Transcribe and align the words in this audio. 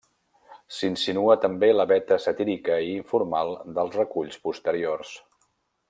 S'hi 0.77 0.87
insinua 0.93 1.35
també 1.43 1.69
la 1.75 1.85
veta 1.91 2.17
satírica 2.25 2.79
i 2.87 2.89
informal 3.01 3.55
dels 3.77 4.01
reculls 4.01 4.41
posteriors. 4.49 5.15